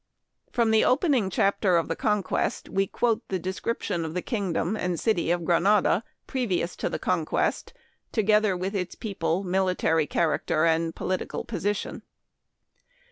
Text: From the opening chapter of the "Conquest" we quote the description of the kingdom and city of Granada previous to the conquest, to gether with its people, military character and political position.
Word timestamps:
From 0.51 0.71
the 0.71 0.83
opening 0.83 1.29
chapter 1.29 1.77
of 1.77 1.87
the 1.87 1.95
"Conquest" 1.95 2.67
we 2.67 2.87
quote 2.87 3.21
the 3.27 3.37
description 3.37 4.03
of 4.03 4.15
the 4.15 4.23
kingdom 4.23 4.75
and 4.75 4.99
city 4.99 5.29
of 5.29 5.45
Granada 5.45 6.03
previous 6.25 6.75
to 6.77 6.89
the 6.89 6.97
conquest, 6.97 7.71
to 8.11 8.23
gether 8.23 8.57
with 8.57 8.73
its 8.73 8.95
people, 8.95 9.43
military 9.43 10.07
character 10.07 10.65
and 10.65 10.95
political 10.95 11.43
position. 11.45 12.01